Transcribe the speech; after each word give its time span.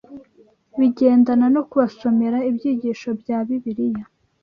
bigendana 0.79 1.45
no 1.55 1.61
kubasomera 1.69 2.37
ibyigisho 2.49 3.09
bya 3.21 3.37
Bibiliya 3.47 4.05